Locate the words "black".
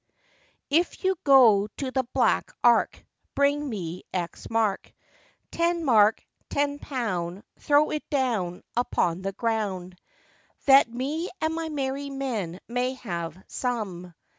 2.15-2.51